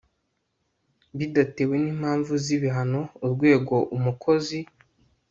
[1.17, 4.59] bidatewe n impamvu z ibihano urwego umukozi